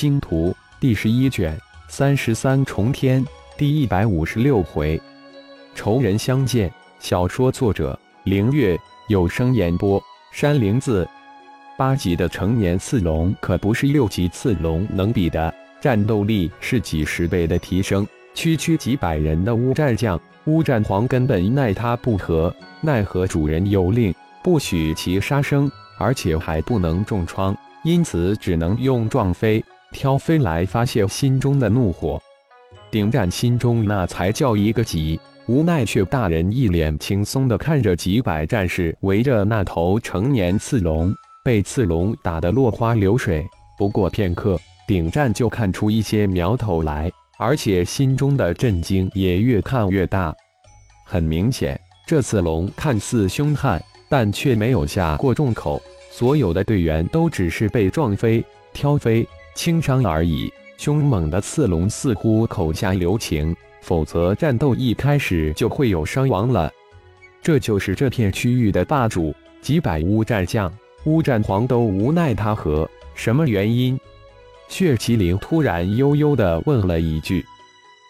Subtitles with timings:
[0.00, 5.00] 星图》第十一卷三十三重天第一百五十六回，
[5.74, 6.72] 仇人相见。
[7.00, 10.00] 小说作者：凌月，有声演播：
[10.30, 11.04] 山灵子。
[11.76, 18.06] 八级的成年刺龙可不是六级刺龙能比的，战斗力是几十倍的提升。
[18.34, 25.68] 区区几百人的乌战将，乌战皇根本奈他不何，奈何主人有令，不许其杀生，
[25.98, 27.52] 而且还不能重创。
[27.82, 32.20] 因此，只能用撞飞、挑飞来发泄心中的怒火。
[32.90, 43.44] 顶战心中那才叫一个急，无奈却大人一脸轻松地看着几百战士围着那头成年刺龙，被刺龙打得落花流水。
[43.76, 50.34] 不过片刻，顶战就看出一些苗头来，而且心中的震惊也越看越大。
[51.04, 55.80] 很明显，这刺龙看似凶悍，但却没有下过重口。
[56.10, 59.26] 所有的队员都只是被撞飞、挑飞、
[59.58, 60.48] 轻伤而已。
[60.76, 66.70] 凶猛的刺龙似乎口下留情，否则战斗一开始就会有伤亡了。
[67.42, 70.72] 这就是这片区域的霸主，几百乌战将、
[71.06, 72.88] 乌战皇都无奈他何。
[73.16, 73.98] 什么原因？
[74.68, 77.44] 血麒麟突然悠悠地问了一句：“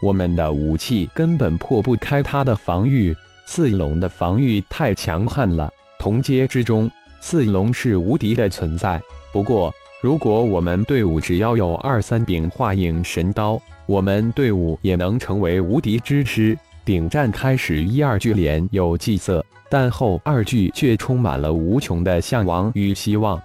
[0.00, 3.12] 我们的武器根本破不开他的防御，
[3.48, 6.88] 刺龙的防御太强悍了，同阶之中。”
[7.20, 9.00] 刺龙是无敌的存在，
[9.32, 9.72] 不过
[10.02, 16.58] 如果我们队伍只要有二三柄化影神刀，我们队伍也能成为无敌之师。
[16.84, 23.40] 顶战开始一二句脸有计策，但后二句却充满了无穷的向往与希望。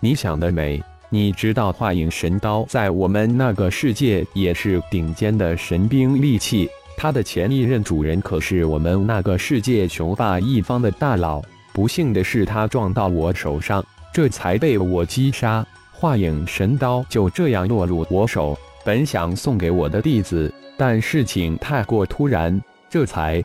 [0.00, 0.82] 你想得美！
[1.10, 11.42] 你知道化影神刀在我们那个世界也是顶尖的神兵利器，它的前一任主人可是我们那个世界雄霸一方的大佬。
[11.74, 15.62] 不幸的是，他撞到我手上，这才被我击杀。
[16.02, 18.58] 化影神刀就这样落入我手。
[18.84, 23.40] 本想送给我的弟子，但事情太过突然，这才……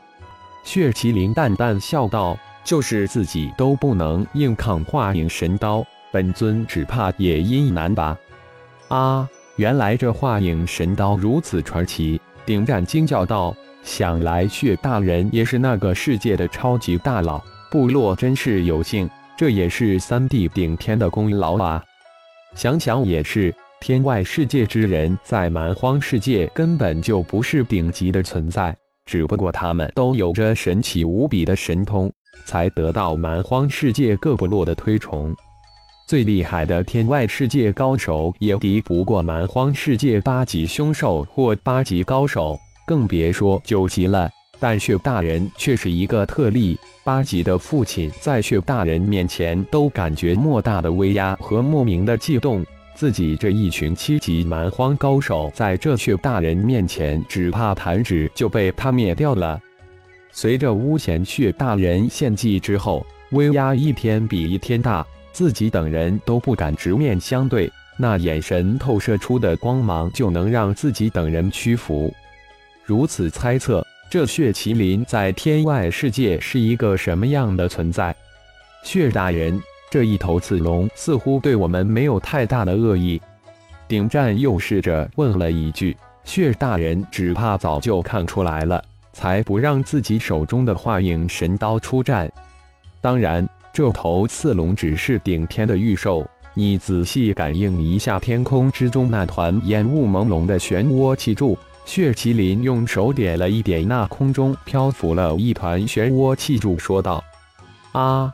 [0.63, 2.35] 血麒麟淡淡笑道
[2.65, 8.17] ：“就是自己都不能硬抗化影神刀，本尊只怕也因难吧。”
[8.89, 9.29] 啊！
[9.57, 12.19] 原来这化影神刀如此传奇！
[12.43, 19.07] 顶战惊叫道：“想来血大人也是那个世界的超级大佬。”部落真是有幸，
[19.37, 21.83] 这也是三弟顶天的功劳啊！
[22.57, 28.75] 想想也是，天外世界之人在蛮荒世界根本就不是顶级的存在，
[29.05, 32.11] 只不过他们都有着神奇无比的神通，
[32.47, 35.35] 才得到蛮荒世界各部落的推崇。
[36.07, 42.57] 最厉害的天外世界高手也敌不过蛮荒世界八级凶兽或八级高手，
[42.87, 44.27] 更别说九级了。
[44.59, 52.65] 但血大人却是一个特例，八级的父亲在血大人面前都感觉莫大的威压和莫名的悸动，
[52.95, 59.59] 自己这一群七级蛮荒高手在这血大人面前只怕弹指就被他灭掉了。
[60.31, 72.13] 随着巫贤血大人献祭之后，威压一天比一天大，自己等人都不敢直面相对，那眼神透射出的光芒就能让自己等人屈服。
[72.83, 73.85] 如此猜测。
[74.09, 78.15] 这血麒麟在天外世界是一个什么样的存在？
[78.81, 83.21] 血大人，这一头刺龙似乎对我们没有太大的恶意。
[83.85, 88.81] 顶战又试着问了一句：“血大人只怕早就看出来了，
[89.11, 92.31] 才不让自己手中的化影神刀出战。
[93.01, 101.57] 当然，这头刺龙只是顶天的御兽，你仔细感应一下天空之中那团烟雾朦胧的漩涡气柱。”
[101.87, 107.23] 血麒麟用手点了一点，那空中漂浮了一团漩涡气柱，说道
[107.93, 108.31] ：“啊！”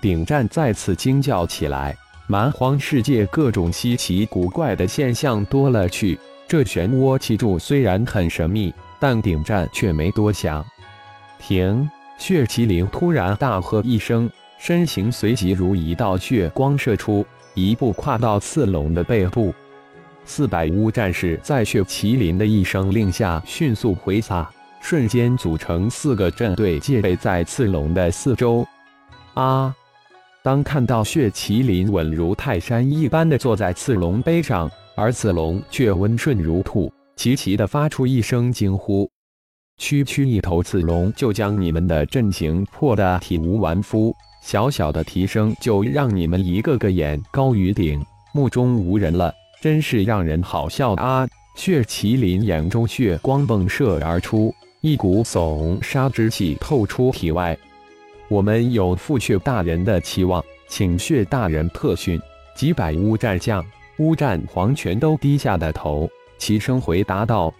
[0.00, 1.94] 顶战再次惊叫起来。
[2.28, 10.64] 蛮荒世界各种稀奇古怪的现象多了去，这漩涡气柱虽然很神秘，但顶战却没多想。
[11.40, 11.88] 停！
[12.18, 19.52] 血麒麟突然大喝一声，身形随即如一道血光射出，一步跨到刺龙的背部。
[20.26, 24.50] 四百乌战士在血麒麟的一声令下迅速挥洒，
[24.80, 28.66] 瞬间组成四个阵队，戒备在刺龙的四周。
[29.34, 29.74] 啊！
[30.42, 39.10] 当看到血麒麟稳如泰山一般的坐在刺龙背上，而刺龙却温顺如兔，齐齐的发出一声惊呼。
[39.78, 48.00] 区区一头刺龙就将你们的阵型破得体无完肤，小小的提升就让你们一个个眼高于顶，
[48.32, 49.34] 目中无人了。
[49.60, 51.26] 真是让人好笑啊！
[51.56, 57.56] 血麒麟眼中血光迸射而出，一股悚杀之气透出体外。
[58.28, 62.20] 我们有父血大人的期望，请血大人特训。
[62.54, 63.64] 几百乌战将、
[63.98, 66.08] 乌战皇全都低下了头，
[66.38, 67.52] 齐声回答道：“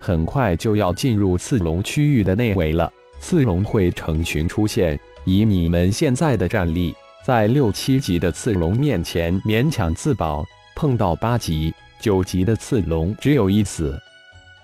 [0.00, 4.98] 很快就要进入刺龙区域的内围了，刺龙会成群出现。
[5.24, 6.94] 以你们现在的战力，
[7.24, 13.98] 在六七级的刺龙面前勉强自保，碰到八级、九级的刺龙，只有一死。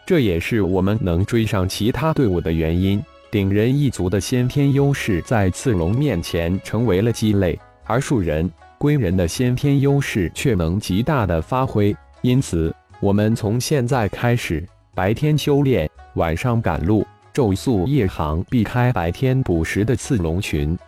[0.06, 3.02] 这也是我们能追上其他队伍的原因。
[3.30, 20.78] 顶人一族的先天优势在刺龙面前成为了鸡肋，而树人。”归人的先天优势却能极大的发挥，因此我们从现在开始，白天修炼，晚上赶路，昼宿夜航，避开白天捕食的刺龙群。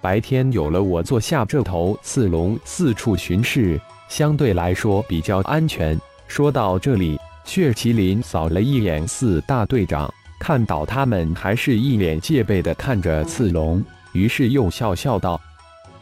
[0.00, 5.98] 白天有了我坐下这头刺龙四处巡视，相对来说比较安全。
[6.26, 15.40] 说到这里，血麒麟扫了一眼四大队长，看到他们还是一脸戒备的看着刺龙，于是又笑笑道。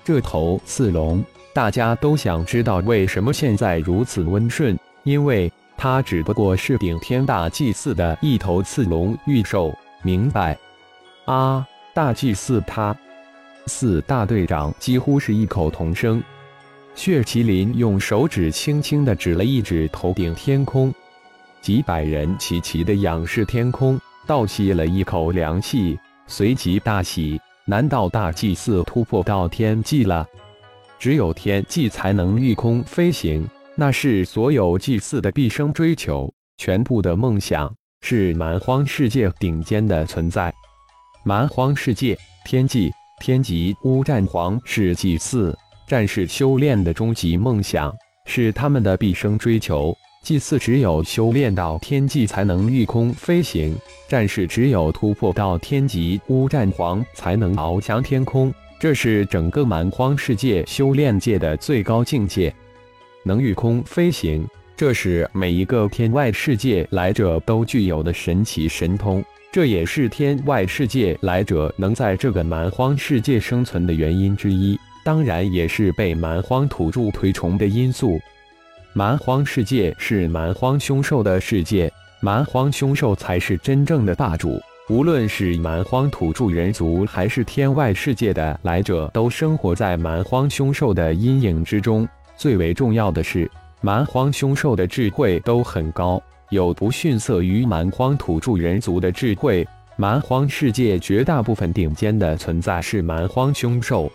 [0.05, 9.73] 这头刺龙，大家都想知道为什么现在如此温顺，因为它只不过是顶天大祭祀的一头刺龙御兽，
[10.03, 10.57] 明白？
[11.25, 12.97] 啊，大祭祀他！
[13.67, 16.23] 四大队长几乎是异口同声。
[16.95, 20.93] 血麒麟用手指轻轻地指了一指头顶天空，
[21.61, 27.41] 几百人齐齐地仰视天空，倒吸了一口凉气，随即大喜。
[27.65, 30.27] 难道大祭司突破到天际了？
[30.99, 37.73] 只有天际才能御空飞行，那是所有祭祀的毕生追求，全部的梦想，
[38.03, 40.53] 是蛮荒世界顶尖的存在。
[41.25, 42.91] 蛮荒世界天际
[43.21, 45.57] 天极乌战皇是祭祀
[45.93, 47.95] 战士修炼的终极梦想，
[48.25, 49.95] 是他们的毕生追求。
[50.25, 53.77] 祭祀只有修炼到天际才能御空飞行，
[54.09, 58.51] 战士只有突破到天级乌战皇才能翱翔天空，
[58.81, 62.51] 这是整个蛮荒世界修炼界的最高境界。
[63.23, 69.23] 能御空飞行，这是每一个天外世界来者都具有的神奇神通，
[69.53, 78.19] 这也是天外世界来者能在这个蛮荒世界生存的原因之一，当然也是被蛮荒土著推崇的因素。
[78.93, 81.91] 蛮荒世界是蛮荒凶兽的世界，
[82.21, 84.61] 蛮荒凶兽才是真正的霸主。
[84.91, 92.07] 无论是蛮荒土著人族，还是天外世界的来者，都生活在蛮荒凶兽的阴影之中。
[92.37, 93.51] 最为重要的是，
[93.81, 99.67] 蛮荒凶兽的智慧都很高，有不逊色于蛮荒土著人族的智慧。
[99.97, 104.11] 蛮荒世界绝大部分顶尖的存在是蛮荒凶兽。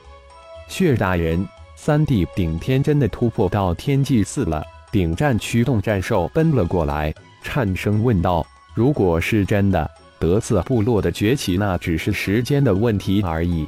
[0.68, 1.48] 血大人。
[1.76, 13.68] 三弟顶天真的突破到天际四了，顶战驱动战兽奔了过来，颤声问道：“如果是真的，德字部落的崛起那只是时间的问题而已。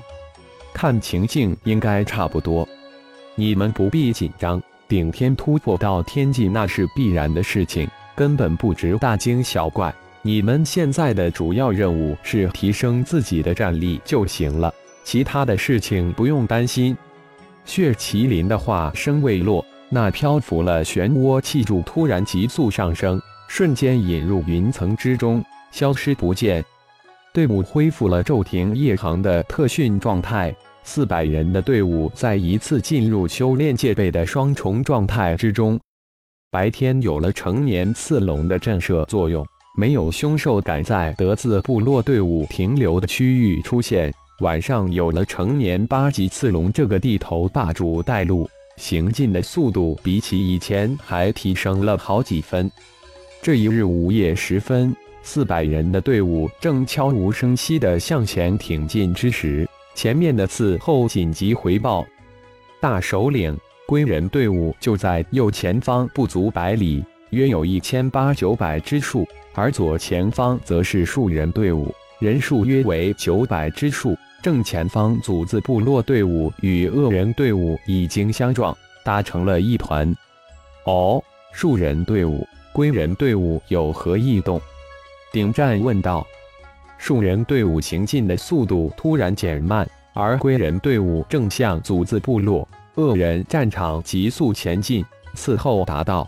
[0.74, 2.68] 看情境应该差不多，
[3.36, 4.60] 你们不必紧张。
[4.88, 9.94] 顶天突破到天际那是必然的事情，根本不值大惊小怪。
[10.24, 14.74] 你们现在的主要任务是提升自己的战力就行了，
[15.10, 16.96] 其他的事情不用担心。”
[17.66, 26.64] 血麒麟的话声未落，那漂浮了漩涡气柱突然急速上升，瞬间引入云层之中，消失不见。
[27.34, 35.80] 队伍恢复了骤停夜航的特训状态，四百人的队伍再一次进入修炼戒备的双重状态之中。
[36.52, 39.44] 白天有了成年刺龙的震慑作用，
[39.76, 44.14] 没有凶兽敢在德字部落队伍停留的区域出现。
[44.40, 52.72] 晚上有了成年八级刺龙这个地头霸主带路，行进的速度比起以前还提升了好几分。
[53.42, 62.06] 这一日午夜时分，四百人的队伍正悄无声息地向前挺进之时，前面的刺后紧急回报：
[62.80, 74.16] 大首领，归人队伍就在右前方不足百里，约有一千八九百之数，而左前方则是树人队伍，人数约为九百之数。
[74.42, 80.16] 正前方，组字部落队伍与恶人队伍已经相撞，搭成了一团。
[80.86, 84.60] 哦，树人队伍、归人队伍有何异动？
[85.34, 86.26] 顶战问道。
[86.98, 95.06] 树人队伍行进的速度突然减慢，而归人队伍正向组字部落恶人战场急速前进。
[95.36, 96.28] 伺候答道：“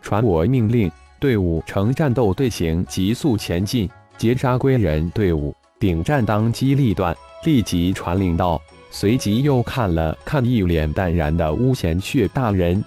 [0.00, 7.16] 传我命令，队伍呈战斗队形急速前进，截杀归人队伍。”顶战当机立断。
[7.44, 12.82] 立即传令道，随即又看了看一脸淡然的巫贤血大人。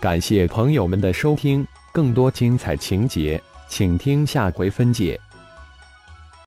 [0.00, 5.18] 感谢朋友们的收听，更多精彩情节，请听下回分解。